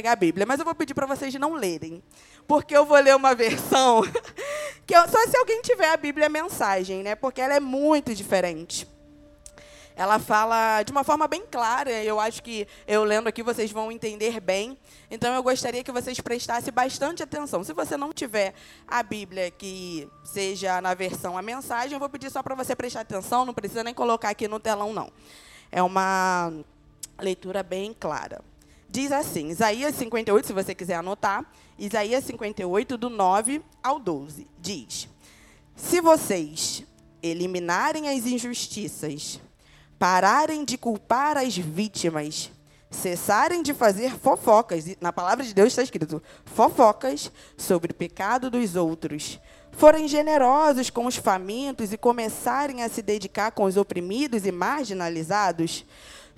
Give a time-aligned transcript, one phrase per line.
[0.00, 2.02] pegar a Bíblia, mas eu vou pedir para vocês não lerem,
[2.48, 4.00] porque eu vou ler uma versão
[4.86, 7.14] que eu, só se alguém tiver a Bíblia mensagem, né?
[7.14, 8.88] Porque ela é muito diferente.
[9.94, 13.92] Ela fala de uma forma bem clara, eu acho que eu lendo aqui vocês vão
[13.92, 14.78] entender bem.
[15.10, 17.62] Então eu gostaria que vocês prestassem bastante atenção.
[17.62, 18.54] Se você não tiver
[18.88, 23.00] a Bíblia que seja na versão a mensagem, eu vou pedir só para você prestar
[23.00, 25.12] atenção, não precisa nem colocar aqui no telão não.
[25.70, 26.50] É uma
[27.18, 28.40] leitura bem clara.
[28.92, 31.44] Diz assim, Isaías 58, se você quiser anotar,
[31.78, 35.08] Isaías 58, do 9 ao 12, diz:
[35.76, 36.84] Se vocês
[37.22, 39.40] eliminarem as injustiças,
[39.96, 42.50] pararem de culpar as vítimas,
[42.90, 48.74] cessarem de fazer fofocas, na palavra de Deus está escrito fofocas sobre o pecado dos
[48.74, 49.38] outros,
[49.70, 55.86] forem generosos com os famintos e começarem a se dedicar com os oprimidos e marginalizados,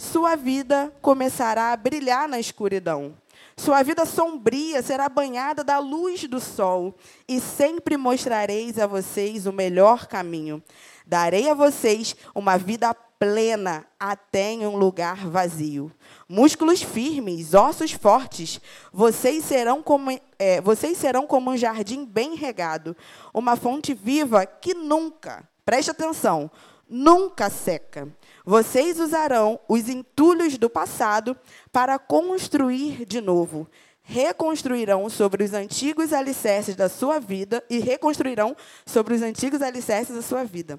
[0.02, 3.14] sua vida começará a brilhar na escuridão.
[3.56, 6.96] Sua vida sombria será banhada da luz do sol,
[7.28, 10.60] e sempre mostrareis a vocês o melhor caminho.
[11.06, 15.92] Darei a vocês uma vida plena até em um lugar vazio.
[16.28, 18.60] Músculos firmes, ossos fortes,
[18.92, 22.96] vocês serão como, é, vocês serão como um jardim bem regado,
[23.32, 26.50] uma fonte viva que nunca, preste atenção,
[26.88, 28.08] nunca seca.
[28.44, 31.36] Vocês usarão os entulhos do passado
[31.70, 33.68] para construir de novo.
[34.02, 40.22] Reconstruirão sobre os antigos alicerces da sua vida e reconstruirão sobre os antigos alicerces da
[40.22, 40.78] sua vida.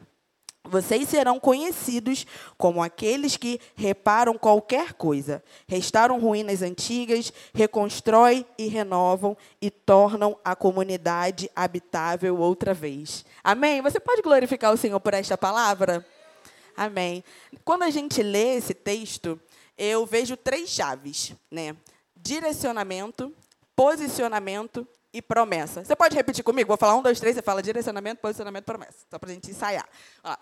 [0.66, 2.26] Vocês serão conhecidos
[2.58, 10.56] como aqueles que reparam qualquer coisa, restauram ruínas antigas, reconstroem e renovam e tornam a
[10.56, 13.26] comunidade habitável outra vez.
[13.44, 13.82] Amém?
[13.82, 16.06] Você pode glorificar o Senhor por esta palavra?
[16.76, 17.24] Amém.
[17.64, 19.40] Quando a gente lê esse texto,
[19.78, 21.76] eu vejo três chaves, né?
[22.16, 23.34] Direcionamento,
[23.76, 25.84] posicionamento e promessa.
[25.84, 26.68] Você pode repetir comigo?
[26.68, 27.36] Vou falar um, dois, três.
[27.36, 29.06] Você fala direcionamento, posicionamento, promessa.
[29.10, 29.88] Só para a gente ensaiar.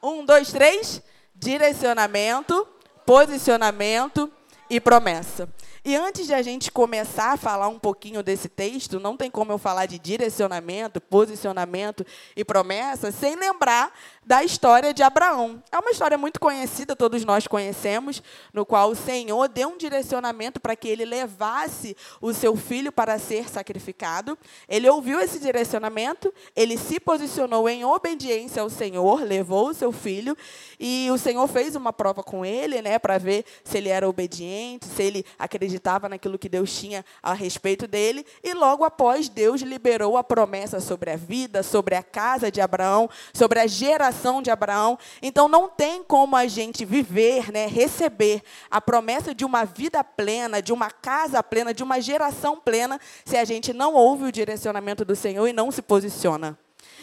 [0.02, 1.02] Um, dois, três.
[1.36, 2.68] Direcionamento,
[3.06, 4.32] posicionamento
[4.72, 5.50] e promessa.
[5.84, 9.52] E antes de a gente começar a falar um pouquinho desse texto, não tem como
[9.52, 12.06] eu falar de direcionamento, posicionamento
[12.38, 13.92] e promessa sem lembrar
[14.24, 15.62] da história de Abraão.
[15.72, 18.24] É uma história muito conhecida, todos nós conhecemos,
[18.54, 23.20] no qual o Senhor deu um direcionamento para que ele levasse o seu filho para
[23.20, 24.38] ser sacrificado.
[24.70, 30.38] Ele ouviu esse direcionamento, ele se posicionou em obediência ao Senhor, levou o seu filho
[30.80, 34.61] e o Senhor fez uma prova com ele, né, para ver se ele era obediente,
[34.82, 40.18] se ele acreditava naquilo que Deus tinha a respeito dele, e logo após Deus liberou
[40.18, 44.98] a promessa sobre a vida, sobre a casa de Abraão, sobre a geração de Abraão.
[45.22, 50.62] Então não tem como a gente viver, né, receber a promessa de uma vida plena,
[50.62, 55.06] de uma casa plena, de uma geração plena, se a gente não ouve o direcionamento
[55.06, 56.58] do Senhor e não se posiciona.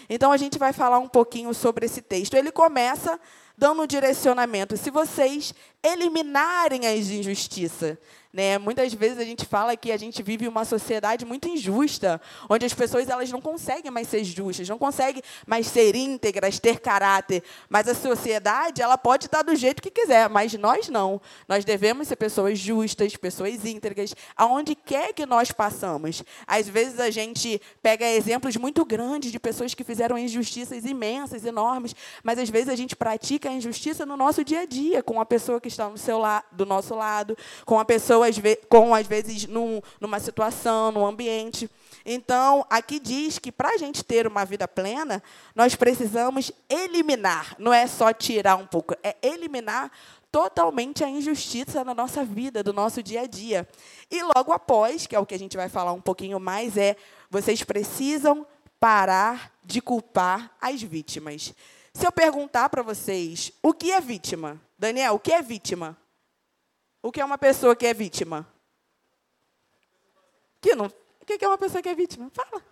[0.08, 2.34] Então a gente vai falar um pouquinho sobre esse texto.
[2.34, 3.20] Ele começa
[3.56, 4.76] dando um direcionamento.
[4.76, 5.52] Se vocês
[5.82, 7.96] eliminarem as injustiças,
[8.32, 8.58] né?
[8.58, 12.74] Muitas vezes a gente fala que a gente vive uma sociedade muito injusta, onde as
[12.74, 17.42] pessoas elas não conseguem mais ser justas, não conseguem mais ser íntegras, ter caráter.
[17.70, 21.20] Mas a sociedade ela pode estar do jeito que quiser, mas nós não.
[21.48, 26.22] Nós devemos ser pessoas justas, pessoas íntegras, aonde quer que nós passamos.
[26.46, 31.94] Às vezes a gente pega exemplos muito grandes de pessoas que fizeram injustiças imensas, enormes,
[32.22, 35.24] mas às vezes a gente pratica a injustiça no nosso dia a dia, com a
[35.24, 36.20] pessoa que está no seu
[36.50, 38.26] do nosso lado, com a pessoa
[38.68, 41.70] com, às vezes, num, numa situação, num ambiente.
[42.04, 45.22] Então, aqui diz que para a gente ter uma vida plena,
[45.54, 49.90] nós precisamos eliminar, não é só tirar um pouco, é eliminar
[50.30, 53.68] totalmente a injustiça na nossa vida, do nosso dia a dia.
[54.10, 56.96] E logo após, que é o que a gente vai falar um pouquinho mais, é
[57.30, 58.46] vocês precisam
[58.78, 61.54] parar de culpar as vítimas.
[61.92, 64.60] Se eu perguntar para vocês, o que é vítima?
[64.78, 65.96] Daniel, o que é vítima?
[67.02, 68.46] O que é uma pessoa que é vítima?
[70.60, 70.86] Que não,
[71.20, 72.30] o que é uma pessoa que é vítima?
[72.32, 72.62] Fala.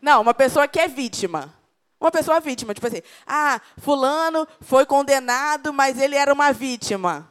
[0.00, 1.54] Não, uma pessoa que é vítima.
[1.98, 7.28] Uma pessoa vítima, tipo assim, ah, fulano foi condenado, mas ele era uma vítima.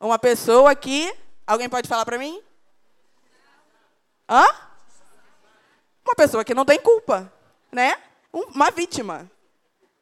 [0.00, 1.16] Uma pessoa que,
[1.46, 2.42] alguém pode falar para mim?
[4.28, 4.44] Hã?
[6.04, 7.32] Uma pessoa que não tem culpa,
[7.70, 7.96] né?
[8.32, 9.30] Uma vítima.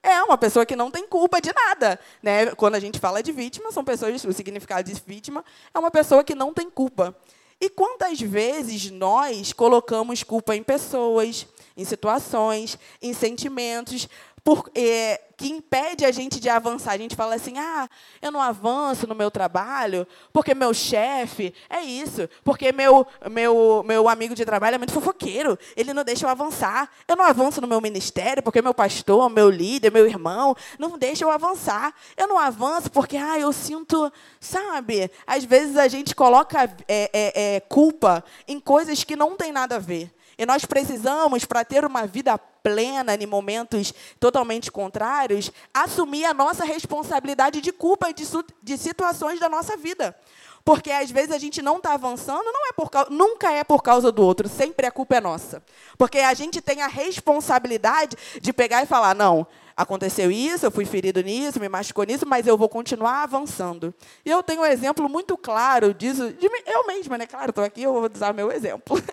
[0.03, 1.99] É uma pessoa que não tem culpa de nada.
[2.23, 2.55] Né?
[2.55, 6.25] Quando a gente fala de vítima, são pessoas, o significado de vítima é uma pessoa
[6.25, 7.17] que não tem culpa.
[7.61, 11.47] E quantas vezes nós colocamos culpa em pessoas,
[11.77, 14.09] em situações, em sentimentos,
[14.45, 16.93] por, é, que impede a gente de avançar.
[16.93, 17.89] A gente fala assim: ah,
[18.21, 24.09] eu não avanço no meu trabalho porque meu chefe é isso, porque meu, meu, meu
[24.09, 26.91] amigo de trabalho é muito fofoqueiro, ele não deixa eu avançar.
[27.07, 31.25] Eu não avanço no meu ministério porque meu pastor, meu líder, meu irmão não deixa
[31.25, 31.95] eu avançar.
[32.17, 35.11] Eu não avanço porque ah, eu sinto, sabe?
[35.27, 39.77] Às vezes a gente coloca é, é, é culpa em coisas que não tem nada
[39.77, 40.13] a ver.
[40.39, 46.65] E nós precisamos, para ter uma vida plena em momentos totalmente contrários, assumir a nossa
[46.65, 48.25] responsabilidade de culpa de,
[48.63, 50.17] de situações da nossa vida.
[50.65, 54.13] Porque às vezes a gente não está avançando, não é por nunca é por causa
[54.13, 55.63] do outro, sempre a culpa é nossa.
[55.99, 59.45] Porque a gente tem a responsabilidade de pegar e falar: não,
[59.77, 63.93] aconteceu isso, eu fui ferido nisso, me machucou nisso, mas eu vou continuar avançando.
[64.25, 67.27] E eu tenho um exemplo muito claro disso, de eu mesma, né?
[67.27, 69.03] Claro, estou aqui, eu vou usar meu exemplo.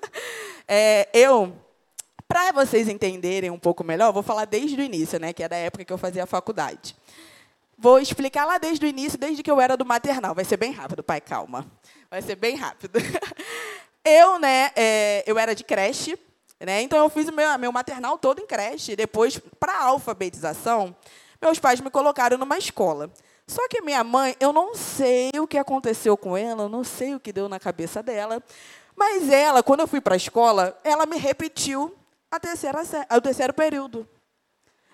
[0.72, 1.52] É, eu
[2.30, 5.56] para vocês entenderem um pouco melhor, vou falar desde o início, né, que é da
[5.56, 6.96] época que eu fazia a faculdade.
[7.76, 10.36] Vou explicar lá desde o início, desde que eu era do maternal.
[10.36, 11.66] Vai ser bem rápido, pai, calma.
[12.12, 13.00] Vai ser bem rápido.
[14.02, 16.18] Eu, né, é, eu era de creche,
[16.58, 18.96] né, então eu fiz o meu, meu maternal todo em creche.
[18.96, 20.96] Depois, para a alfabetização,
[21.40, 23.12] meus pais me colocaram numa escola.
[23.46, 27.14] Só que minha mãe, eu não sei o que aconteceu com ela, eu não sei
[27.14, 28.42] o que deu na cabeça dela,
[28.96, 31.94] mas ela, quando eu fui para a escola, ela me repetiu
[32.32, 32.82] a terceira,
[33.12, 34.08] o terceiro período.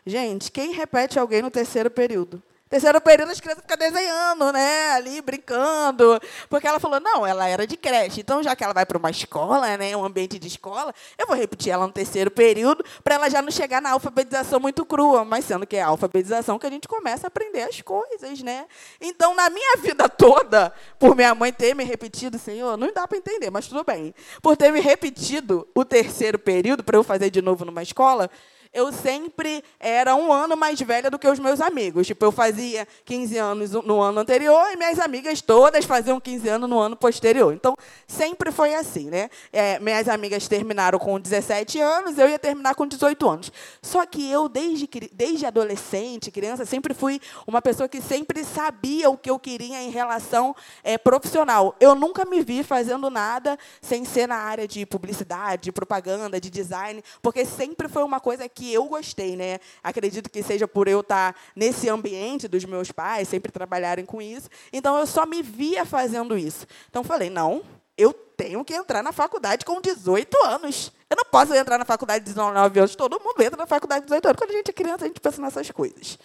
[0.05, 2.41] Gente, quem repete alguém no terceiro período?
[2.75, 4.92] Terceiro período, as crianças ficam desenhando, né?
[4.92, 6.19] Ali, brincando.
[6.50, 8.19] Porque ela falou, não, ela era de creche.
[8.19, 9.95] Então, já que ela vai para uma escola, né?
[9.95, 13.50] Um ambiente de escola, eu vou repetir ela no terceiro período, para ela já não
[13.50, 15.24] chegar na alfabetização muito crua.
[15.24, 18.66] Mas sendo que é a alfabetização que a gente começa a aprender as coisas, né?
[19.00, 23.18] Então, na minha vida toda, por minha mãe ter me repetido, Senhor, não dá para
[23.18, 24.13] entender, mas tudo bem.
[24.42, 28.30] Por ter me repetido o terceiro período, para eu fazer de novo numa escola,
[28.75, 32.06] eu sempre era um ano mais velha do que os meus amigos.
[32.06, 36.69] Tipo, eu fazia 15 anos no ano anterior e minhas amigas todas faziam 15 anos
[36.69, 37.54] no ano posterior.
[37.54, 37.74] Então,
[38.06, 39.30] sempre foi assim, né?
[39.54, 43.51] É, minhas amigas terminaram com 17 anos, eu ia terminar com 18 anos.
[43.81, 49.18] Só que eu, desde, desde adolescente, criança, sempre fui uma pessoa que sempre sabia o
[49.18, 51.74] que eu queria em relação é, profissional.
[51.80, 56.50] Eu nunca me vi fazendo nada sem ser na área de publicidade, de propaganda, de
[56.50, 59.59] design, porque sempre foi uma coisa que que eu gostei, né?
[59.83, 64.50] Acredito que seja por eu estar nesse ambiente dos meus pais, sempre trabalharem com isso.
[64.73, 66.65] Então eu só me via fazendo isso.
[66.89, 67.62] Então falei, não,
[67.95, 70.91] eu tenho que entrar na faculdade com 18 anos.
[71.09, 72.95] Eu não posso entrar na faculdade de 19 anos.
[72.95, 74.39] Todo mundo entra na faculdade de 18 anos.
[74.39, 76.17] Quando a gente é criança, a gente pensa nessas coisas.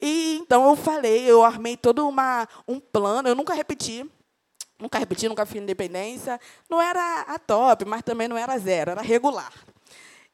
[0.00, 4.08] E então eu falei, eu armei todo uma, um plano, eu nunca repeti.
[4.78, 6.40] Nunca repeti, nunca fiz independência.
[6.70, 9.52] Não era a top, mas também não era zero, era regular.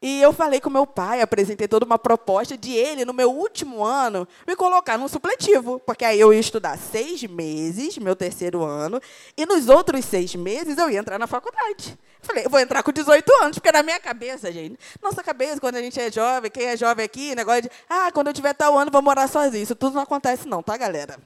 [0.03, 3.85] E eu falei com meu pai, apresentei toda uma proposta de ele, no meu último
[3.85, 5.79] ano, me colocar num supletivo.
[5.81, 8.99] Porque aí eu ia estudar seis meses, meu terceiro ano,
[9.37, 11.99] e nos outros seis meses eu ia entrar na faculdade.
[12.23, 15.83] Falei, vou entrar com 18 anos, porque na minha cabeça, gente, nossa cabeça, quando a
[15.83, 18.91] gente é jovem, quem é jovem aqui, negócio de, ah, quando eu tiver tal ano,
[18.91, 19.63] vou morar sozinho.
[19.63, 21.19] Isso tudo não acontece, não, tá, galera?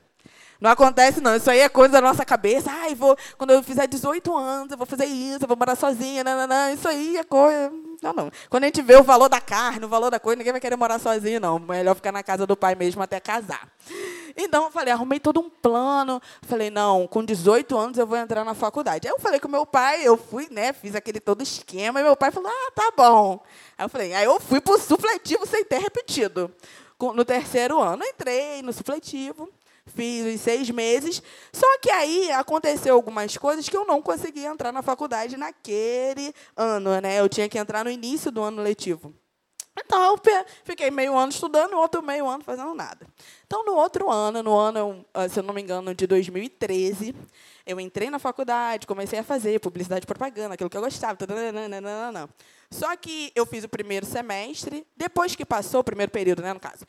[0.61, 1.37] Não acontece, não.
[1.37, 2.71] Isso aí é coisa da nossa cabeça.
[2.73, 6.25] Ai, vou, quando eu fizer 18 anos, eu vou fazer isso, eu vou morar sozinha.
[6.25, 6.73] Não, não, não.
[6.73, 7.71] Isso aí é coisa.
[8.04, 8.30] Não, não.
[8.50, 10.76] Quando a gente vê o valor da carne, o valor da coisa, ninguém vai querer
[10.76, 11.58] morar sozinho, não.
[11.58, 13.66] Melhor ficar na casa do pai mesmo até casar.
[14.36, 16.20] Então, eu falei, arrumei todo um plano.
[16.42, 19.08] Falei, não, com 18 anos eu vou entrar na faculdade.
[19.08, 22.14] Aí eu falei com meu pai, eu fui, né, fiz aquele todo esquema, e meu
[22.14, 23.42] pai falou, ah, tá bom.
[23.78, 26.52] Aí eu falei, aí eu fui para o supletivo sem ter repetido.
[27.00, 29.49] No terceiro ano, entrei no supletivo
[29.87, 31.23] fiz os seis meses.
[31.53, 37.00] Só que aí aconteceu algumas coisas que eu não consegui entrar na faculdade naquele ano,
[37.00, 37.21] né?
[37.21, 39.14] Eu tinha que entrar no início do ano letivo.
[39.76, 40.21] Então, eu
[40.62, 43.07] fiquei meio ano estudando, outro meio ano fazendo nada.
[43.45, 47.14] Então, no outro ano, no ano, ah, se eu não me engano, de 2013,
[47.67, 51.19] eu entrei na faculdade, comecei a fazer publicidade e propaganda, aquilo que eu gostava.
[52.71, 56.61] Só que eu fiz o primeiro semestre, depois que passou o primeiro período, né, no
[56.61, 56.87] caso.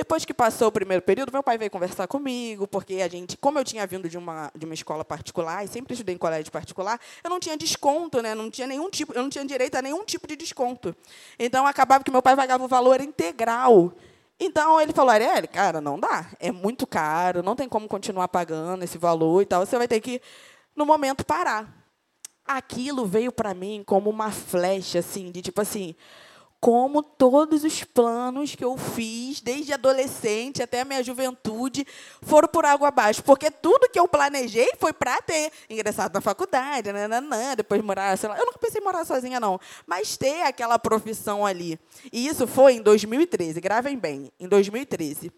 [0.00, 3.58] Depois que passou o primeiro período, meu pai veio conversar comigo, porque a gente, como
[3.58, 6.98] eu tinha vindo de uma, de uma escola particular e sempre estudei em colégio particular,
[7.22, 8.34] eu não tinha desconto, né?
[8.34, 10.96] Não tinha nenhum tipo, eu não tinha direito a nenhum tipo de desconto.
[11.38, 13.92] Então acabava que meu pai pagava o valor integral.
[14.40, 18.82] Então ele falou, Ariel, cara, não dá, é muito caro, não tem como continuar pagando
[18.82, 20.22] esse valor e tal, você vai ter que
[20.74, 21.70] no momento parar.
[22.46, 25.94] Aquilo veio para mim como uma flecha assim, de tipo assim,
[26.60, 31.86] como todos os planos que eu fiz, desde adolescente até a minha juventude,
[32.20, 33.22] foram por água abaixo.
[33.24, 38.28] Porque tudo que eu planejei foi para ter ingressado na faculdade, nananã, depois morar, sei
[38.28, 38.38] lá.
[38.38, 39.58] Eu nunca pensei em morar sozinha, não.
[39.86, 41.80] Mas ter aquela profissão ali.
[42.12, 45.32] E isso foi em 2013, gravem bem, em 2013.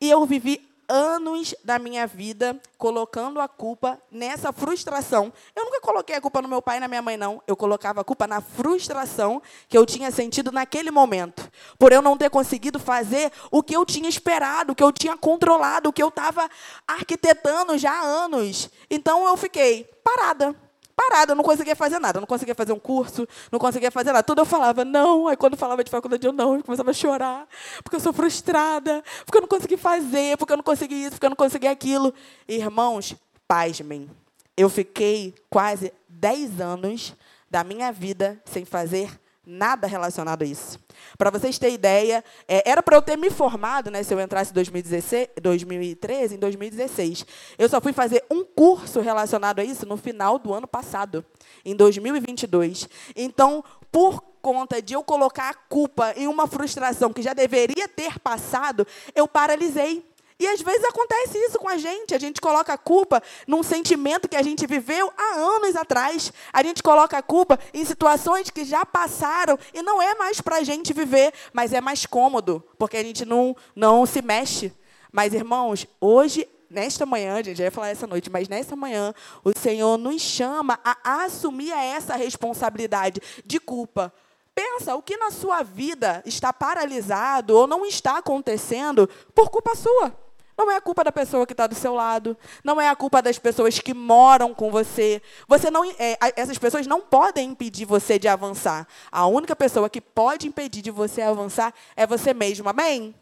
[0.00, 5.32] E eu vivi anos da minha vida colocando a culpa nessa frustração.
[5.54, 7.40] Eu nunca coloquei a culpa no meu pai e na minha mãe, não.
[7.46, 11.48] Eu colocava a culpa na frustração que eu tinha sentido naquele momento.
[11.78, 15.16] Por eu não ter conseguido fazer o que eu tinha esperado, o que eu tinha
[15.16, 16.50] controlado, o que eu estava
[16.86, 18.68] arquitetando já há anos.
[18.90, 20.56] Então eu fiquei parada
[21.00, 24.22] parada, eu não conseguia fazer nada, não conseguia fazer um curso, não conseguia fazer nada.
[24.22, 27.48] Tudo eu falava não, aí quando falava de faculdade eu não, eu começava a chorar,
[27.82, 31.26] porque eu sou frustrada, porque eu não consegui fazer, porque eu não consegui isso, porque
[31.26, 32.12] eu não consegui aquilo.
[32.46, 33.16] Irmãos,
[33.48, 34.10] pasmem,
[34.56, 37.14] eu fiquei quase 10 anos
[37.50, 39.10] da minha vida sem fazer
[39.50, 40.78] nada relacionado a isso.
[41.18, 44.52] Para vocês terem ideia, é, era para eu ter me formado, né, se eu entrasse
[44.52, 47.26] em 2016, 2013, em 2016.
[47.58, 51.24] Eu só fui fazer um curso relacionado a isso no final do ano passado,
[51.64, 52.88] em 2022.
[53.16, 58.18] Então, por conta de eu colocar a culpa em uma frustração que já deveria ter
[58.18, 60.09] passado, eu paralisei.
[60.40, 62.14] E às vezes acontece isso com a gente.
[62.14, 66.32] A gente coloca a culpa num sentimento que a gente viveu há anos atrás.
[66.50, 70.56] A gente coloca a culpa em situações que já passaram e não é mais para
[70.56, 74.72] a gente viver, mas é mais cômodo, porque a gente não, não se mexe.
[75.12, 79.12] Mas, irmãos, hoje nesta manhã, a gente já ia falar essa noite, mas nesta manhã,
[79.44, 84.10] o Senhor nos chama a assumir essa responsabilidade de culpa.
[84.54, 90.29] Pensa o que na sua vida está paralisado ou não está acontecendo por culpa sua.
[90.60, 92.36] Não é a culpa da pessoa que está do seu lado.
[92.62, 95.22] Não é a culpa das pessoas que moram com você.
[95.48, 98.86] Você não, é, essas pessoas não podem impedir você de avançar.
[99.10, 102.68] A única pessoa que pode impedir de você avançar é você mesmo.
[102.68, 103.14] Amém?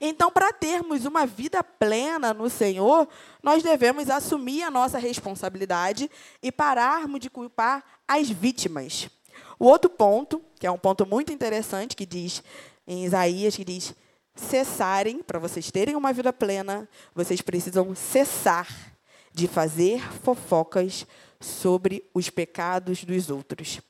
[0.00, 3.06] Então, para termos uma vida plena no Senhor,
[3.42, 6.10] nós devemos assumir a nossa responsabilidade
[6.42, 9.10] e pararmos de culpar as vítimas.
[9.58, 12.42] O outro ponto, que é um ponto muito interessante, que diz
[12.86, 13.94] em Isaías, que diz:
[14.40, 18.68] cessarem, para vocês terem uma vida plena, vocês precisam cessar
[19.32, 21.06] de fazer fofocas
[21.40, 23.80] sobre os pecados dos outros.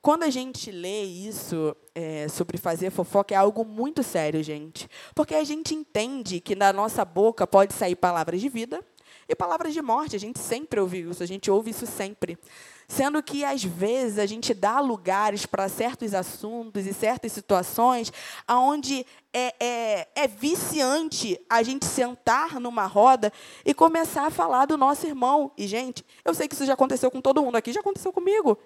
[0.00, 4.88] Quando a gente lê isso é, sobre fazer fofoca, é algo muito sério, gente.
[5.14, 8.84] Porque a gente entende que da nossa boca pode sair palavras de vida
[9.32, 10.14] e palavras de morte.
[10.14, 12.38] A gente sempre ouve isso, a gente ouve isso sempre.
[12.86, 18.12] Sendo que, às vezes, a gente dá lugares para certos assuntos e certas situações
[18.48, 23.32] onde é, é, é viciante a gente sentar numa roda
[23.64, 25.50] e começar a falar do nosso irmão.
[25.56, 28.58] E, gente, eu sei que isso já aconteceu com todo mundo aqui, já aconteceu comigo.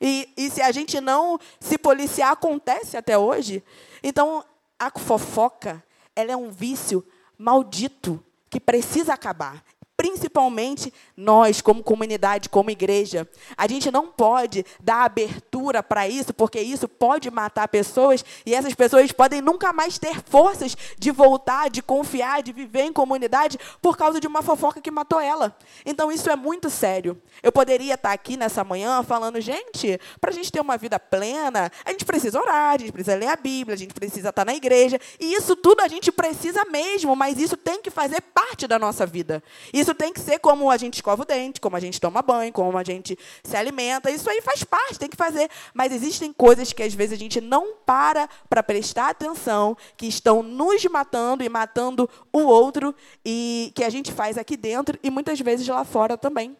[0.00, 3.64] E, e se a gente não se policiar, acontece até hoje.
[4.02, 4.44] Então,
[4.78, 5.82] a fofoca,
[6.14, 7.04] ela é um vício
[7.36, 9.64] maldito que precisa acabar
[9.96, 13.28] principalmente nós, como comunidade, como igreja.
[13.56, 18.74] A gente não pode dar abertura para isso, porque isso pode matar pessoas e essas
[18.74, 23.96] pessoas podem nunca mais ter forças de voltar, de confiar, de viver em comunidade por
[23.96, 25.56] causa de uma fofoca que matou ela.
[25.84, 27.20] Então isso é muito sério.
[27.42, 31.70] Eu poderia estar aqui nessa manhã falando, gente, para a gente ter uma vida plena,
[31.84, 34.54] a gente precisa orar, a gente precisa ler a Bíblia, a gente precisa estar na
[34.54, 38.78] igreja, e isso tudo a gente precisa mesmo, mas isso tem que fazer parte da
[38.78, 39.42] nossa vida.
[39.72, 42.22] Isso isso tem que ser como a gente escova o dente, como a gente toma
[42.22, 44.10] banho, como a gente se alimenta.
[44.10, 45.50] Isso aí faz parte, tem que fazer.
[45.74, 50.42] Mas existem coisas que às vezes a gente não para para prestar atenção, que estão
[50.42, 52.94] nos matando e matando o outro,
[53.24, 56.56] e que a gente faz aqui dentro e muitas vezes lá fora também.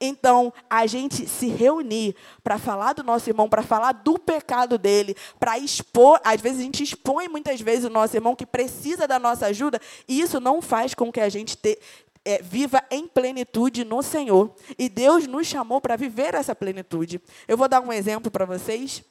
[0.00, 5.16] Então, a gente se reunir para falar do nosso irmão, para falar do pecado dele,
[5.38, 9.18] para expor, às vezes a gente expõe muitas vezes o nosso irmão que precisa da
[9.18, 11.78] nossa ajuda, e isso não faz com que a gente te,
[12.24, 14.54] é, viva em plenitude no Senhor.
[14.78, 17.20] E Deus nos chamou para viver essa plenitude.
[17.46, 19.02] Eu vou dar um exemplo para vocês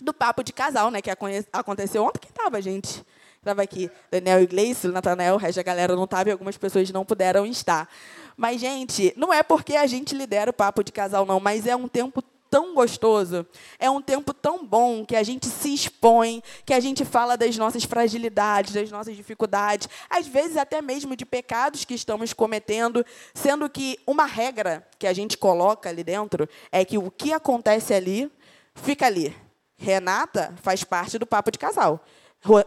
[0.00, 1.10] do papo de casal, né, que
[1.52, 2.20] aconteceu ontem.
[2.20, 3.04] Quem estava, gente?
[3.36, 7.06] Estava aqui, Daniel Iglesias, Natanael, o resto da galera não estava e algumas pessoas não
[7.06, 7.88] puderam estar.
[8.36, 11.74] Mas, gente, não é porque a gente lidera o papo de casal, não, mas é
[11.74, 13.46] um tempo tão gostoso,
[13.78, 17.56] é um tempo tão bom que a gente se expõe, que a gente fala das
[17.56, 23.70] nossas fragilidades, das nossas dificuldades, às vezes até mesmo de pecados que estamos cometendo, sendo
[23.70, 28.30] que uma regra que a gente coloca ali dentro é que o que acontece ali
[28.74, 29.34] fica ali.
[29.76, 32.04] Renata faz parte do papo de casal.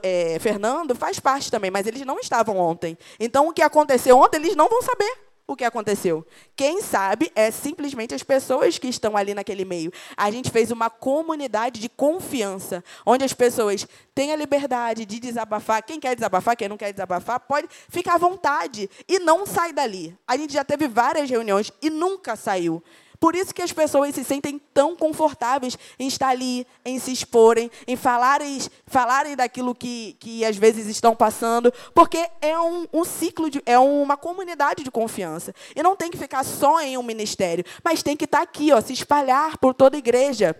[0.01, 2.97] É, Fernando faz parte também, mas eles não estavam ontem.
[3.19, 5.32] Então, o que aconteceu ontem, eles não vão saber.
[5.45, 6.25] O que aconteceu?
[6.55, 9.91] Quem sabe é simplesmente as pessoas que estão ali naquele meio.
[10.15, 13.85] A gente fez uma comunidade de confiança, onde as pessoas
[14.15, 15.83] têm a liberdade de desabafar.
[15.83, 20.17] Quem quer desabafar, quem não quer desabafar, pode ficar à vontade e não sai dali.
[20.25, 22.81] A gente já teve várias reuniões e nunca saiu.
[23.23, 27.71] Por isso que as pessoas se sentem tão confortáveis em estar ali, em se exporem,
[27.87, 33.49] em falarem, falarem daquilo que, que às vezes estão passando, porque é um, um ciclo,
[33.49, 35.55] de, é uma comunidade de confiança.
[35.73, 38.81] E não tem que ficar só em um ministério, mas tem que estar aqui, ó,
[38.81, 40.53] se espalhar por toda a igreja.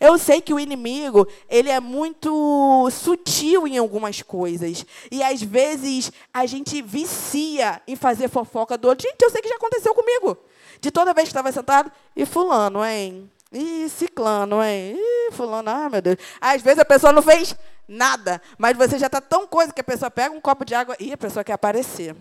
[0.00, 4.86] Eu sei que o inimigo, ele é muito sutil em algumas coisas.
[5.10, 9.06] E às vezes a gente vicia em fazer fofoca do outro.
[9.06, 10.38] Gente, eu sei que já aconteceu comigo.
[10.80, 13.30] De toda vez que estava sentado, e fulano, hein?
[13.52, 14.94] E ciclano, hein?
[14.96, 16.16] Ih, fulano, ah, meu Deus.
[16.40, 17.56] Às vezes a pessoa não fez
[17.90, 20.94] nada, mas você já está tão coisa que a pessoa pega um copo de água
[21.00, 22.14] e a pessoa quer aparecer.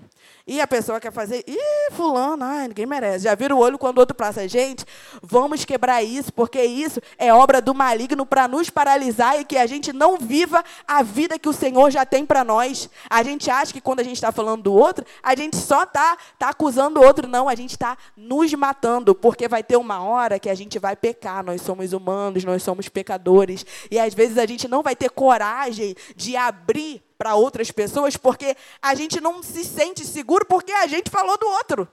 [0.47, 3.25] E a pessoa quer fazer, ih, fulano, ai, ninguém merece.
[3.25, 4.47] Já vira o olho quando o outro passa.
[4.47, 4.83] Gente,
[5.21, 9.67] vamos quebrar isso, porque isso é obra do maligno para nos paralisar e que a
[9.67, 12.89] gente não viva a vida que o Senhor já tem para nós.
[13.07, 16.17] A gente acha que quando a gente está falando do outro, a gente só está
[16.39, 17.27] tá acusando o outro.
[17.27, 20.95] Não, a gente está nos matando, porque vai ter uma hora que a gente vai
[20.95, 21.18] pecar.
[21.43, 23.65] Nós somos humanos, nós somos pecadores.
[23.89, 28.55] E às vezes a gente não vai ter coragem de abrir para outras pessoas porque
[28.81, 31.87] a gente não se sente seguro porque a gente falou do outro.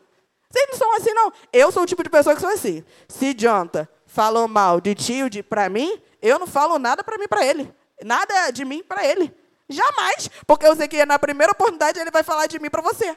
[0.49, 1.33] Vocês não são assim, não.
[1.53, 2.85] Eu sou o tipo de pessoa que sou assim.
[3.09, 7.27] Se Jonta falou mal de tio de para mim, eu não falo nada para mim
[7.29, 7.73] para ele.
[8.03, 9.35] Nada de mim para ele.
[9.69, 10.31] Jamais.
[10.47, 13.17] Porque eu sei que na primeira oportunidade ele vai falar de mim para você.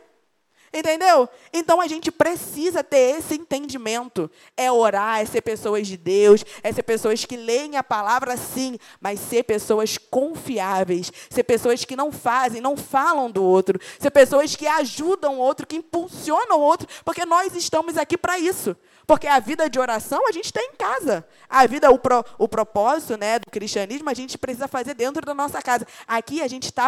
[0.73, 1.27] Entendeu?
[1.51, 4.29] Então a gente precisa ter esse entendimento.
[4.55, 8.77] É orar, é ser pessoas de Deus, é ser pessoas que leem a palavra sim,
[9.01, 14.55] mas ser pessoas confiáveis, ser pessoas que não fazem, não falam do outro, ser pessoas
[14.55, 18.75] que ajudam o outro, que impulsionam o outro, porque nós estamos aqui para isso.
[19.07, 21.25] Porque a vida de oração a gente tem em casa.
[21.49, 25.33] A vida, o, pro, o propósito né, do cristianismo, a gente precisa fazer dentro da
[25.33, 25.88] nossa casa.
[26.07, 26.85] Aqui a gente está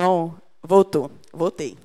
[0.00, 1.76] Não, voltou, voltei.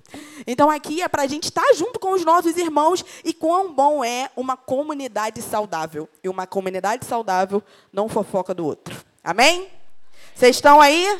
[0.48, 3.74] Então aqui é para a gente estar tá junto com os nossos irmãos e quão
[3.74, 6.08] bom é uma comunidade saudável.
[6.24, 9.04] E uma comunidade saudável não fofoca do outro.
[9.24, 9.68] Amém?
[10.34, 11.20] Vocês estão aí?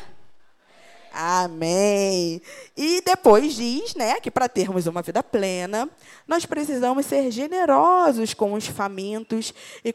[1.18, 2.42] Amém.
[2.76, 5.88] E depois diz, né, que para termos uma vida plena,
[6.28, 9.94] nós precisamos ser generosos com os famintos e,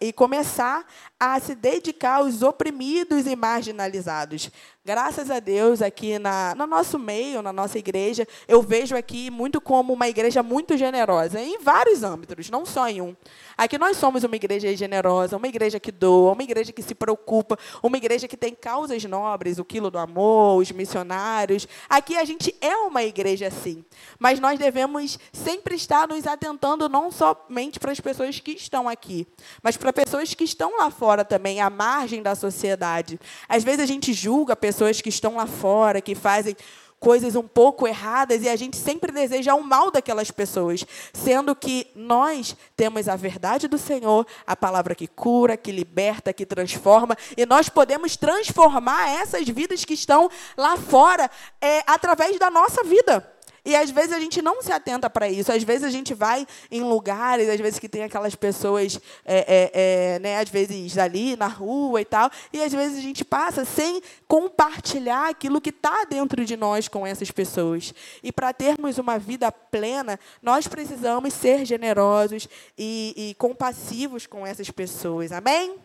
[0.00, 0.86] e começar
[1.18, 4.52] a se dedicar aos oprimidos e marginalizados.
[4.84, 9.60] Graças a Deus, aqui na, no nosso meio, na nossa igreja, eu vejo aqui muito
[9.60, 13.14] como uma igreja muito generosa, em vários âmbitos, não só em um.
[13.56, 17.56] Aqui nós somos uma igreja generosa, uma igreja que doa, uma igreja que se preocupa,
[17.80, 21.68] uma igreja que tem causas nobres, o quilo do amor, os missionários.
[21.88, 23.84] Aqui a gente é uma igreja assim.
[24.18, 29.28] Mas nós devemos sempre estar nos atentando não somente para as pessoas que estão aqui,
[29.62, 33.20] mas para pessoas que estão lá fora também, à margem da sociedade.
[33.48, 36.56] Às vezes a gente julga pessoas pessoas que estão lá fora, que fazem
[36.98, 41.88] coisas um pouco erradas e a gente sempre deseja o mal daquelas pessoas, sendo que
[41.94, 47.44] nós temos a verdade do Senhor, a palavra que cura, que liberta, que transforma, e
[47.44, 51.30] nós podemos transformar essas vidas que estão lá fora
[51.60, 53.30] é, através da nossa vida.
[53.64, 55.52] E às vezes a gente não se atenta para isso.
[55.52, 59.70] Às vezes a gente vai em lugares, às vezes que tem aquelas pessoas, é, é,
[60.14, 63.64] é, né, às vezes ali na rua e tal, e às vezes a gente passa
[63.64, 67.94] sem compartilhar aquilo que está dentro de nós com essas pessoas.
[68.22, 74.70] E para termos uma vida plena, nós precisamos ser generosos e, e compassivos com essas
[74.70, 75.30] pessoas.
[75.30, 75.78] Amém?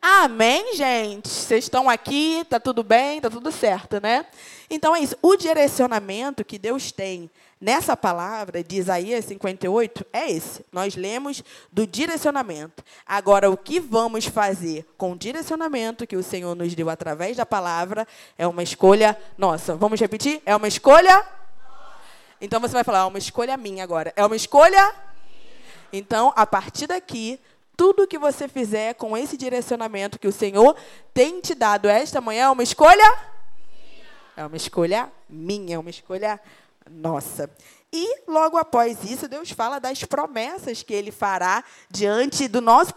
[0.00, 1.28] Amém, gente?
[1.28, 4.26] Vocês estão aqui, tá tudo bem, tá tudo certo, né?
[4.70, 5.16] Então é isso.
[5.20, 7.28] O direcionamento que Deus tem
[7.60, 10.64] nessa palavra de Isaías 58 é esse.
[10.70, 12.84] Nós lemos do direcionamento.
[13.04, 17.44] Agora, o que vamos fazer com o direcionamento que o Senhor nos deu através da
[17.44, 18.06] palavra
[18.38, 19.74] é uma escolha nossa.
[19.74, 20.40] Vamos repetir?
[20.46, 21.26] É uma escolha?
[22.40, 24.12] Então você vai falar, é uma escolha minha agora.
[24.14, 24.94] É uma escolha?
[25.92, 27.40] Então, a partir daqui,
[27.78, 30.74] tudo que você fizer com esse direcionamento que o Senhor
[31.14, 33.18] tem te dado esta manhã é uma escolha?
[34.36, 36.40] É uma escolha minha, é uma escolha
[36.90, 37.48] nossa.
[37.92, 42.92] E logo após isso, Deus fala das promessas que Ele fará diante do nosso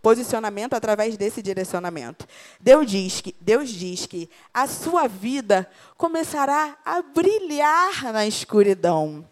[0.00, 2.26] posicionamento através desse direcionamento.
[2.58, 9.28] Deus diz que, Deus diz que a sua vida começará a brilhar na escuridão.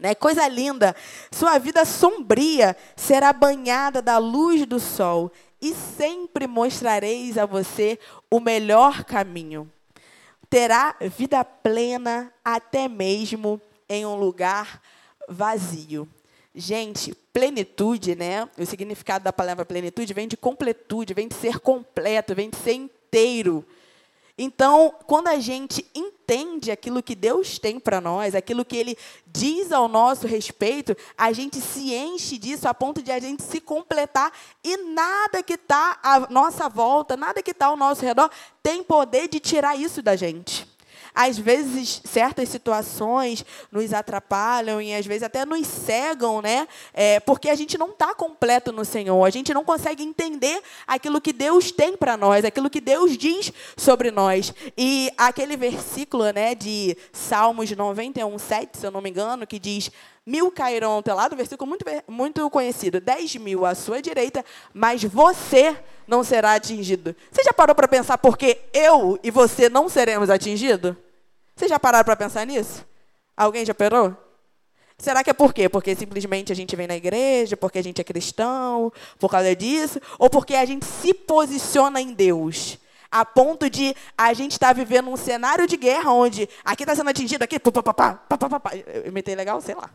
[0.00, 0.14] Né?
[0.14, 0.94] Coisa linda.
[1.30, 5.30] Sua vida sombria será banhada da luz do sol
[5.60, 7.98] e sempre mostrareis a você
[8.30, 9.70] o melhor caminho.
[10.50, 14.80] terá vida plena até mesmo em um lugar
[15.28, 16.08] vazio.
[16.54, 18.48] Gente, plenitude, né?
[18.56, 22.74] O significado da palavra plenitude vem de completude, vem de ser completo, vem de ser
[22.74, 23.66] inteiro.
[24.36, 29.70] Então, quando a gente entende aquilo que Deus tem para nós, aquilo que Ele diz
[29.70, 34.32] ao nosso respeito, a gente se enche disso a ponto de a gente se completar
[34.62, 38.28] e nada que está à nossa volta, nada que está ao nosso redor,
[38.60, 40.73] tem poder de tirar isso da gente.
[41.14, 46.66] Às vezes, certas situações nos atrapalham e às vezes até nos cegam, né?
[46.92, 49.24] É, porque a gente não está completo no Senhor.
[49.24, 53.52] A gente não consegue entender aquilo que Deus tem para nós, aquilo que Deus diz
[53.76, 54.52] sobre nós.
[54.76, 59.92] E aquele versículo, né, de Salmos 91, 7, se eu não me engano, que diz
[60.26, 65.04] mil cairão ao teu lado, versículo muito, muito conhecido, dez mil à sua direita, mas
[65.04, 67.14] você não será atingido.
[67.30, 70.96] Você já parou para pensar por que eu e você não seremos atingidos?
[71.56, 72.84] Você já pararam para pensar nisso?
[73.36, 74.16] Alguém já parou?
[74.96, 75.68] Será que é por quê?
[75.68, 80.00] Porque simplesmente a gente vem na igreja, porque a gente é cristão, por causa disso?
[80.18, 82.78] Ou porque a gente se posiciona em Deus?
[83.10, 86.96] A ponto de a gente estar tá vivendo um cenário de guerra onde aqui está
[86.96, 88.70] sendo atingido, aqui, papapá, papapá.
[88.74, 89.60] Eu imitei legal?
[89.60, 89.90] Sei lá.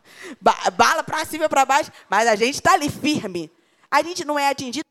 [0.77, 3.51] Bala para cima e para baixo, mas a gente está ali firme.
[3.91, 4.85] A gente não é atingido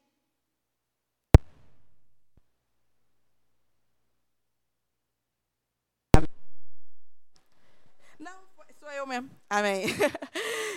[8.98, 9.37] eu mesmo.
[9.50, 9.86] Amém.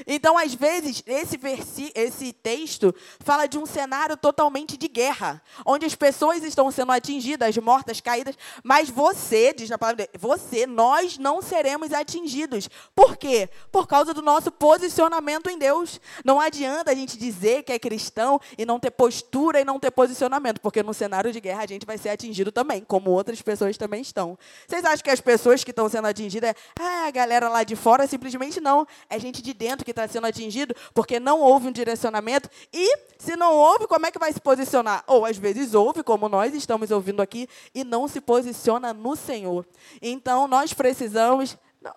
[0.08, 5.86] Então, às vezes, esse, versi esse texto fala de um cenário totalmente de guerra, onde
[5.86, 11.42] as pessoas estão sendo atingidas, mortas, caídas, mas você, diz na palavra, você, nós não
[11.42, 12.70] seremos atingidos.
[12.96, 13.50] Por quê?
[13.72, 16.00] Por causa do nosso posicionamento em Deus.
[16.26, 19.92] Não adianta a gente dizer que é cristão e não ter postura e não ter
[19.92, 23.78] posicionamento, porque no cenário de guerra a gente vai ser atingido também, como outras pessoas
[23.78, 24.38] também estão.
[24.68, 28.08] Vocês acham que as pessoas que estão sendo atingidas, é a galera lá de fora
[28.08, 28.88] simplesmente não.
[29.10, 32.50] É gente de dentro que está sendo atingido porque não houve um direcionamento.
[32.72, 35.04] E, se não houve, como é que vai se posicionar?
[35.08, 39.68] Ou, às vezes, houve, como nós estamos ouvindo aqui, e não se posiciona no Senhor.
[40.02, 41.58] Então, nós precisamos.
[41.82, 41.94] Não,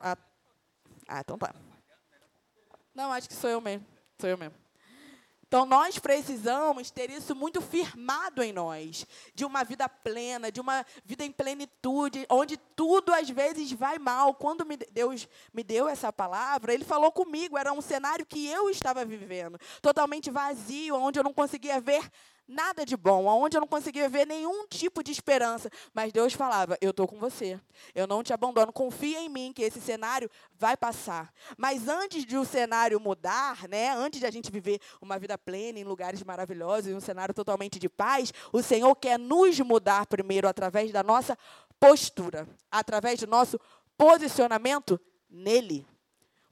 [0.00, 0.16] ah,
[1.08, 1.54] ah, então tá.
[2.94, 3.86] Não, acho que sou eu mesmo.
[4.20, 4.67] Sou eu mesmo.
[5.48, 10.84] Então, nós precisamos ter isso muito firmado em nós, de uma vida plena, de uma
[11.06, 14.34] vida em plenitude, onde tudo às vezes vai mal.
[14.34, 18.68] Quando me, Deus me deu essa palavra, Ele falou comigo, era um cenário que eu
[18.68, 22.10] estava vivendo, totalmente vazio, onde eu não conseguia ver
[22.48, 25.70] nada de bom, onde eu não conseguia ver nenhum tipo de esperança.
[25.92, 27.60] Mas Deus falava: Eu estou com você,
[27.94, 31.32] eu não te abandono, confia em mim que esse cenário vai passar.
[31.56, 35.78] Mas antes de o cenário mudar, né, antes de a gente viver uma vida plena
[35.78, 40.90] em lugares maravilhosos, um cenário totalmente de paz, o Senhor quer nos mudar primeiro através
[40.90, 41.36] da nossa
[41.78, 43.60] postura, através do nosso
[43.96, 45.86] posicionamento nele.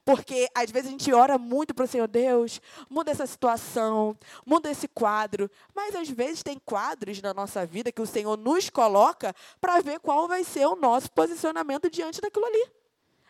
[0.07, 4.17] Porque às vezes a gente ora muito para o Senhor, Deus, muda essa situação,
[4.47, 5.51] muda esse quadro.
[5.75, 9.99] Mas às vezes tem quadros na nossa vida que o Senhor nos coloca para ver
[9.99, 12.71] qual vai ser o nosso posicionamento diante daquilo ali.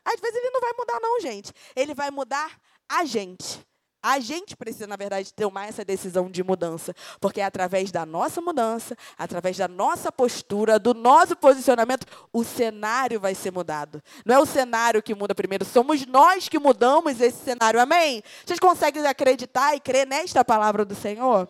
[0.05, 1.51] Às vezes ele não vai mudar, não, gente.
[1.75, 3.67] Ele vai mudar a gente.
[4.09, 8.41] A gente precisa, na verdade, tomar essa decisão de mudança, porque é através da nossa
[8.41, 14.01] mudança, através da nossa postura, do nosso posicionamento, o cenário vai ser mudado.
[14.25, 17.81] Não é o cenário que muda primeiro, somos nós que mudamos esse cenário.
[17.81, 18.23] Amém?
[18.45, 21.49] Vocês conseguem acreditar e crer nesta palavra do Senhor?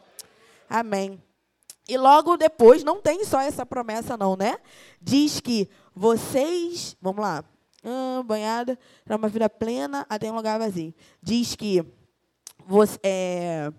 [0.66, 1.22] Amém.
[1.86, 4.56] E logo depois, não tem só essa promessa, não, né?
[4.98, 6.96] Diz que vocês.
[7.02, 7.44] Vamos lá.
[7.84, 10.94] Hum, banhada, para uma vida plena até um lugar vazio.
[11.22, 11.84] Diz que
[12.66, 13.72] você, é,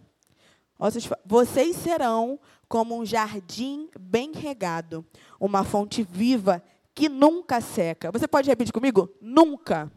[1.26, 5.06] vocês serão como um jardim bem regado,
[5.39, 6.62] uma fonte viva
[6.93, 8.12] que nunca seca.
[8.12, 9.10] Você pode repetir comigo?
[9.21, 9.91] Nunca.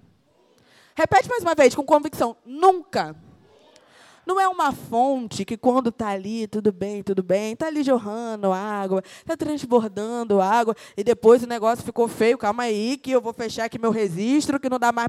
[0.95, 2.37] Repete mais uma vez, com convicção.
[2.45, 3.17] Nunca.
[4.27, 8.53] Não é uma fonte que quando está ali, tudo bem, tudo bem, está ali jorrando
[8.53, 13.33] água, está transbordando água, e depois o negócio ficou feio, calma aí, que eu vou
[13.33, 15.09] fechar aqui meu registro, que não dá mais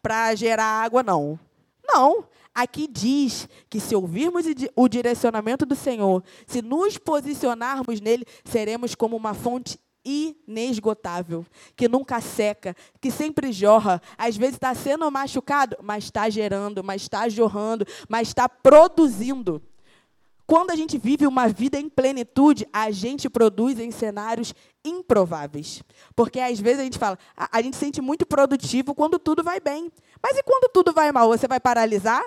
[0.00, 1.40] para gerar água, não.
[1.82, 2.24] Não.
[2.54, 9.16] Aqui diz que se ouvirmos o direcionamento do Senhor, se nos posicionarmos nele, seremos como
[9.16, 11.44] uma fonte inesgotável,
[11.76, 14.00] que nunca seca, que sempre jorra.
[14.16, 19.62] Às vezes está sendo machucado, mas está gerando, mas está jorrando, mas está produzindo.
[20.46, 24.52] Quando a gente vive uma vida em plenitude, a gente produz em cenários
[24.84, 25.80] improváveis.
[26.16, 29.44] Porque às vezes a gente fala, a, a gente se sente muito produtivo quando tudo
[29.44, 29.92] vai bem.
[30.20, 31.28] Mas e quando tudo vai mal?
[31.28, 32.24] Você vai paralisar?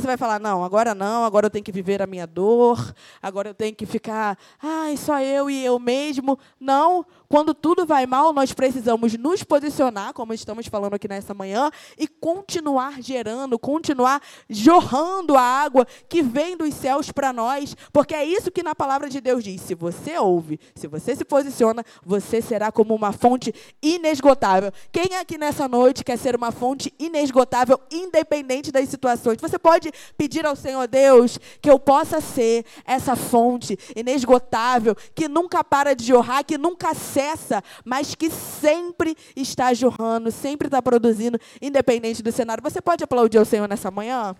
[0.00, 3.50] Você vai falar: não, agora não, agora eu tenho que viver a minha dor, agora
[3.50, 6.38] eu tenho que ficar, ai, só eu e eu mesmo.
[6.60, 11.70] Não, quando tudo vai mal, nós precisamos nos posicionar, como estamos falando aqui nessa manhã,
[11.98, 18.24] e continuar gerando, continuar jorrando a água que vem dos céus para nós, porque é
[18.24, 22.40] isso que na palavra de Deus diz: se você ouve, se você se posiciona, você
[22.40, 24.72] será como uma fonte inesgotável.
[24.92, 29.38] Quem aqui nessa noite quer ser uma fonte inesgotável, independente das situações?
[29.40, 29.85] Você pode
[30.16, 36.04] pedir ao Senhor Deus que eu possa ser essa fonte inesgotável, que nunca para de
[36.04, 42.62] jorrar, que nunca cessa, mas que sempre está jorrando, sempre está produzindo, independente do cenário.
[42.62, 44.34] Você pode aplaudir ao Senhor nessa manhã?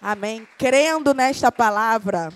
[0.00, 0.48] Amém.
[0.56, 2.32] Crendo nesta palavra.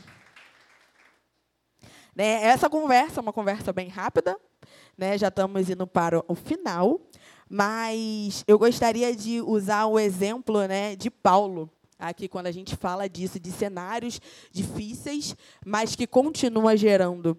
[2.15, 4.39] Né, essa conversa é uma conversa bem rápida,
[4.97, 7.01] né, já estamos indo para o final,
[7.49, 13.09] mas eu gostaria de usar o exemplo né, de Paulo aqui quando a gente fala
[13.09, 17.39] disso, de cenários difíceis, mas que continua gerando.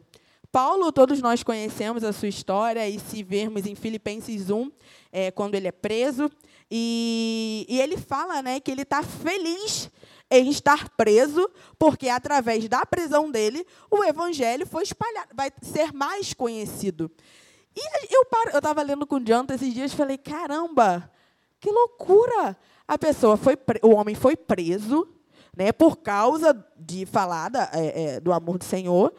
[0.52, 4.72] Paulo, todos nós conhecemos a sua história, e se vermos em Filipenses 1,
[5.12, 6.32] é, quando ele é preso,
[6.72, 9.92] e, e ele fala né, que ele está feliz
[10.32, 16.34] em estar preso, porque através da prisão dele, o evangelho foi espalhado, vai ser mais
[16.34, 17.12] conhecido.
[17.76, 18.24] E eu
[18.58, 21.12] estava lendo com o Janta esses dias e falei, caramba,
[21.60, 22.58] que loucura!
[22.88, 25.08] A pessoa foi, o homem foi preso,
[25.58, 29.14] né, por causa de falar da, é, é, do amor do Senhor,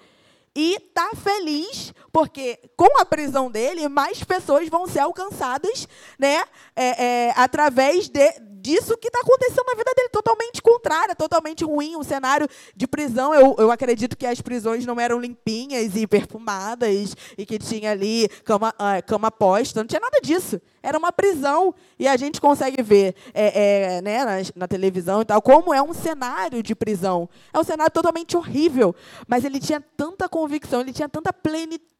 [0.54, 5.88] e está feliz porque com a prisão dele mais pessoas vão ser alcançadas,
[6.18, 8.32] né, é, é através de,
[8.66, 11.94] disso que está acontecendo na vida dele, totalmente contrária, totalmente ruim.
[11.94, 17.14] Um cenário de prisão, eu, eu acredito que as prisões não eram limpinhas e perfumadas,
[17.38, 20.60] e que tinha ali cama, uh, cama posta, não tinha nada disso.
[20.82, 21.72] Era uma prisão.
[21.98, 25.80] E a gente consegue ver é, é, né, na, na televisão e tal, como é
[25.80, 27.28] um cenário de prisão.
[27.52, 28.94] É um cenário totalmente horrível.
[29.28, 31.95] Mas ele tinha tanta convicção, ele tinha tanta plenitude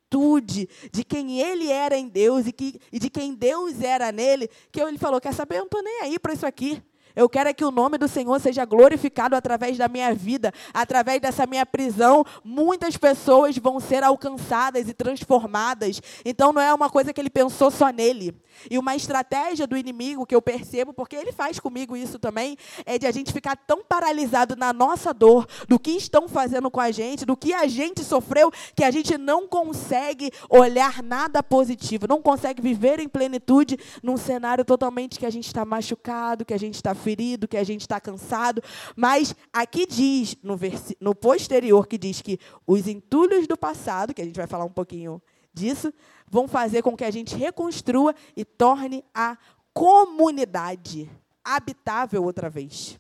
[0.93, 4.81] de quem ele era em Deus e, que, e de quem Deus era nele, que
[4.81, 5.57] ele falou: Quer saber?
[5.57, 6.83] Eu não estou nem aí para isso aqui.
[7.17, 11.19] Eu quero é que o nome do Senhor seja glorificado através da minha vida, através
[11.19, 12.23] dessa minha prisão.
[12.45, 16.03] Muitas pessoas vão ser alcançadas e transformadas.
[16.27, 18.37] Então não é uma coisa que ele pensou só nele.
[18.71, 22.99] E uma estratégia do inimigo que eu percebo, porque ele faz comigo isso também, é
[22.99, 26.91] de a gente ficar tão paralisado na nossa dor, do que estão fazendo com a
[26.91, 32.21] gente, do que a gente sofreu, que a gente não consegue olhar nada positivo, não
[32.21, 36.75] consegue viver em plenitude num cenário totalmente que a gente está machucado, que a gente
[36.75, 38.61] está ferido, que a gente está cansado.
[38.97, 40.59] Mas aqui diz, no,
[41.01, 44.73] no posterior, que diz que os entulhos do passado, que a gente vai falar um
[44.73, 45.23] pouquinho
[45.55, 45.95] disso,
[46.29, 49.39] vão fazer com que a gente reconstrua e torne a
[49.73, 51.09] comunidade
[51.45, 52.99] habitável outra vez.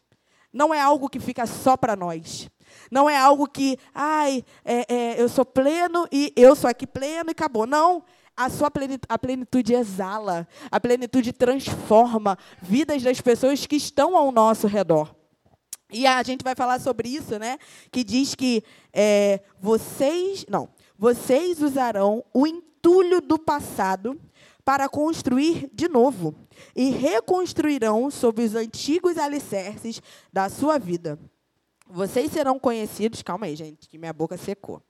[0.52, 2.48] Não é algo que fica só para nós.
[2.90, 7.30] Não é algo que, ai, é, é, eu sou pleno e eu sou aqui pleno
[7.30, 7.66] e acabou.
[7.66, 8.04] Não.
[8.36, 14.30] A sua plenitude, a plenitude exala, a plenitude transforma vidas das pessoas que estão ao
[14.30, 15.14] nosso redor.
[15.90, 17.58] E a gente vai falar sobre isso, né?
[17.90, 20.68] Que diz que é, vocês, não,
[20.98, 24.20] vocês usarão o entulho do passado
[24.64, 26.34] para construir de novo
[26.74, 31.18] e reconstruirão sobre os antigos alicerces da sua vida.
[31.88, 33.22] Vocês serão conhecidos.
[33.22, 34.82] Calma aí, gente, que minha boca secou.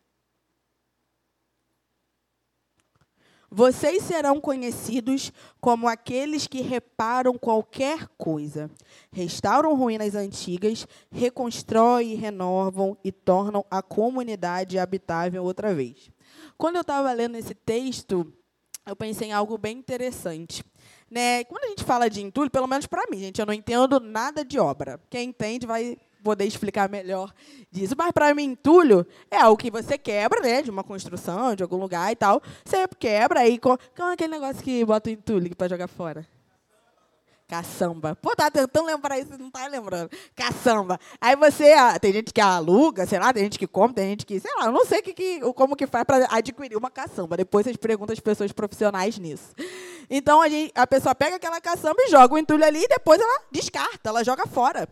[3.50, 8.70] Vocês serão conhecidos como aqueles que reparam qualquer coisa,
[9.12, 16.10] restauram ruínas antigas, reconstroem, renovam e tornam a comunidade habitável outra vez.
[16.58, 18.32] Quando eu estava lendo esse texto,
[18.86, 20.64] eu pensei em algo bem interessante.
[21.10, 21.44] Né?
[21.44, 24.44] Quando a gente fala de entulho, pelo menos para mim, gente, eu não entendo nada
[24.44, 25.00] de obra.
[25.08, 27.32] Quem entende vai poder explicar melhor
[27.70, 27.94] disso.
[27.96, 30.60] Mas para mim, entulho é algo que você quebra, né?
[30.60, 32.42] De uma construção, de algum lugar e tal.
[32.64, 33.58] Você quebra e.
[33.58, 33.78] Com...
[33.94, 36.26] Qual é aquele negócio que bota o entulho para jogar fora?
[37.48, 38.16] Caçamba.
[38.16, 40.10] Pô, tá tentando lembrar isso, não tá lembrando.
[40.34, 40.98] Caçamba.
[41.20, 44.26] Aí você, ah, tem gente que aluga, sei lá, tem gente que compra, tem gente
[44.26, 47.36] que, sei lá, eu não sei que, que, como que faz para adquirir uma caçamba.
[47.36, 49.54] Depois vocês perguntam às pessoas profissionais nisso.
[50.10, 53.20] Então a, gente, a pessoa pega aquela caçamba e joga o entulho ali e depois
[53.20, 54.88] ela descarta, ela joga fora.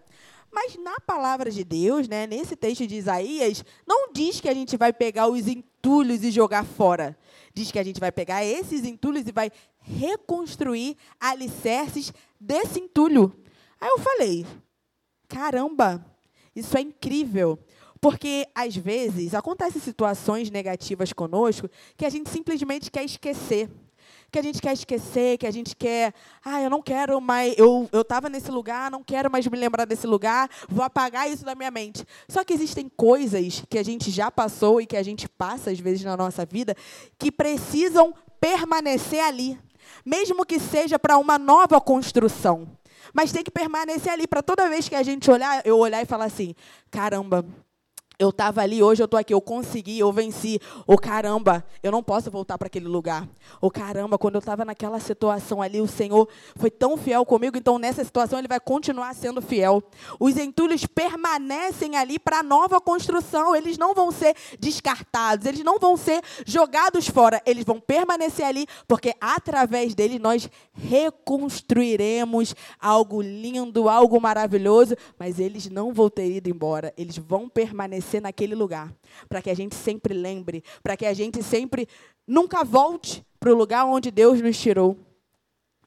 [0.54, 4.76] Mas na palavra de Deus, né, nesse texto de Isaías, não diz que a gente
[4.76, 7.18] vai pegar os entulhos e jogar fora.
[7.52, 13.34] Diz que a gente vai pegar esses entulhos e vai reconstruir alicerces desse entulho.
[13.80, 14.46] Aí eu falei:
[15.26, 16.06] caramba,
[16.54, 17.58] isso é incrível.
[18.00, 23.68] Porque, às vezes, acontecem situações negativas conosco que a gente simplesmente quer esquecer
[24.34, 26.12] que a gente quer esquecer, que a gente quer,
[26.44, 30.08] ah, eu não quero mais, eu estava nesse lugar, não quero mais me lembrar desse
[30.08, 32.04] lugar, vou apagar isso da minha mente.
[32.28, 35.78] Só que existem coisas que a gente já passou e que a gente passa às
[35.78, 36.74] vezes na nossa vida
[37.16, 39.56] que precisam permanecer ali,
[40.04, 42.66] mesmo que seja para uma nova construção.
[43.12, 46.06] Mas tem que permanecer ali para toda vez que a gente olhar, eu olhar e
[46.06, 46.56] falar assim:
[46.90, 47.46] caramba,
[48.24, 50.60] eu estava ali, hoje eu estou aqui, eu consegui, eu venci.
[50.86, 53.24] O oh, caramba, eu não posso voltar para aquele lugar.
[53.60, 57.56] O oh, caramba, quando eu estava naquela situação ali, o Senhor foi tão fiel comigo,
[57.56, 59.82] então nessa situação Ele vai continuar sendo fiel.
[60.18, 65.78] Os entulhos permanecem ali para a nova construção, eles não vão ser descartados, eles não
[65.78, 73.88] vão ser jogados fora, eles vão permanecer ali, porque através dele nós reconstruiremos algo lindo,
[73.88, 78.92] algo maravilhoso, mas eles não vão ter ido embora, eles vão permanecer naquele lugar,
[79.28, 81.88] para que a gente sempre lembre, para que a gente sempre
[82.26, 84.96] nunca volte para o lugar onde Deus nos tirou.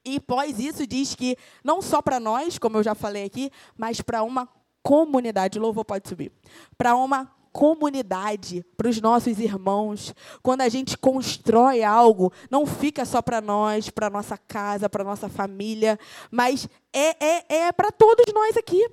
[0.05, 3.99] E pós isso diz que não só para nós, como eu já falei aqui, mas
[3.99, 4.47] para uma
[4.81, 6.31] comunidade, louvor pode subir,
[6.77, 10.13] para uma comunidade, para os nossos irmãos.
[10.43, 15.27] Quando a gente constrói algo, não fica só para nós, para nossa casa, para nossa
[15.27, 18.87] família, mas é, é, é para todos nós aqui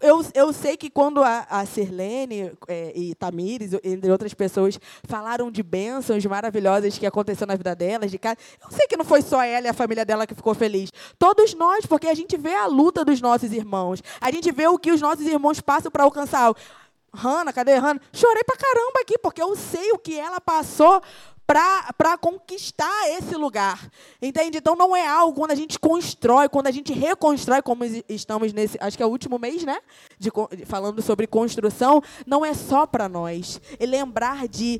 [0.00, 5.50] eu, eu sei que quando a, a Sirlene é, e Tamires, entre outras pessoas, falaram
[5.50, 9.22] de bênçãos maravilhosas que aconteceu na vida delas, de casa, eu sei que não foi
[9.22, 10.90] só ela e a família dela que ficou feliz.
[11.18, 14.02] Todos nós, porque a gente vê a luta dos nossos irmãos.
[14.20, 16.52] A gente vê o que os nossos irmãos passam para alcançar.
[17.12, 18.00] Hanna, cadê Hanna?
[18.12, 21.02] Chorei pra caramba aqui, porque eu sei o que ela passou
[21.48, 23.90] para conquistar esse lugar.
[24.20, 24.58] Entende?
[24.58, 28.76] Então não é algo quando a gente constrói, quando a gente reconstrói, como estamos nesse,
[28.78, 29.78] acho que é o último mês, né?
[30.18, 30.30] De,
[30.66, 33.58] falando sobre construção, não é só para nós.
[33.80, 34.78] E lembrar de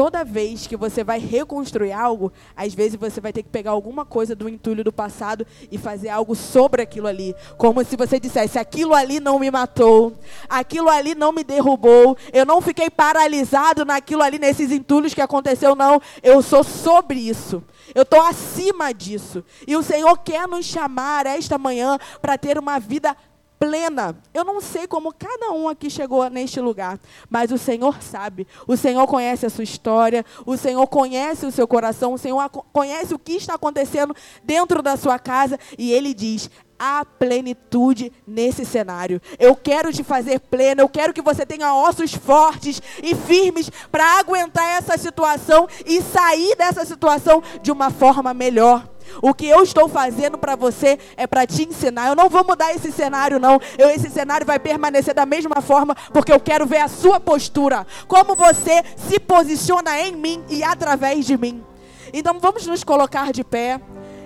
[0.00, 4.02] toda vez que você vai reconstruir algo, às vezes você vai ter que pegar alguma
[4.02, 7.36] coisa do entulho do passado e fazer algo sobre aquilo ali.
[7.58, 10.14] Como se você dissesse: aquilo ali não me matou,
[10.48, 15.76] aquilo ali não me derrubou, eu não fiquei paralisado naquilo ali, nesses entulhos que aconteceu,
[15.76, 16.00] não.
[16.22, 17.62] Eu sou sobre isso.
[17.94, 19.44] Eu estou acima disso.
[19.66, 23.14] E o Senhor quer nos chamar esta manhã para ter uma vida
[23.60, 24.16] plena.
[24.32, 28.46] Eu não sei como cada um aqui chegou neste lugar, mas o Senhor sabe.
[28.66, 33.12] O Senhor conhece a sua história, o Senhor conhece o seu coração, o Senhor conhece
[33.12, 39.20] o que está acontecendo dentro da sua casa e ele diz: há plenitude nesse cenário.
[39.38, 44.18] Eu quero te fazer pleno, eu quero que você tenha ossos fortes e firmes para
[44.18, 48.88] aguentar essa situação e sair dessa situação de uma forma melhor.
[49.22, 52.08] O que eu estou fazendo para você é para te ensinar.
[52.08, 53.60] Eu não vou mudar esse cenário, não.
[53.78, 57.86] Eu, esse cenário vai permanecer da mesma forma, porque eu quero ver a sua postura.
[58.06, 61.64] Como você se posiciona em mim e através de mim.
[62.12, 63.80] Então vamos nos colocar de pé.